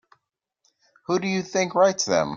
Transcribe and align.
Who 1.05 1.19
do 1.19 1.27
you 1.27 1.43
think 1.43 1.75
writes 1.75 2.05
them? 2.05 2.29